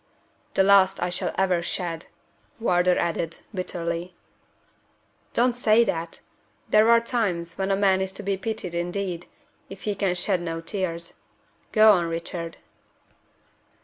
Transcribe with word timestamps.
"The 0.55 0.63
last 0.63 0.99
I 0.99 1.11
shall 1.11 1.31
ever 1.37 1.61
shed," 1.61 2.07
Wardour 2.59 2.97
added, 2.97 3.37
bitterly. 3.53 4.15
"Don't 5.35 5.53
say 5.55 5.83
that! 5.83 6.21
There 6.67 6.89
are 6.89 6.99
times 6.99 7.55
when 7.59 7.69
a 7.69 7.75
man 7.75 8.01
is 8.01 8.11
to 8.13 8.23
be 8.23 8.35
pitied 8.35 8.73
indeed, 8.73 9.27
if 9.69 9.83
he 9.83 9.93
can 9.93 10.15
shed 10.15 10.41
no 10.41 10.59
tears. 10.59 11.19
Go 11.71 11.91
on, 11.91 12.05
Richard." 12.07 12.57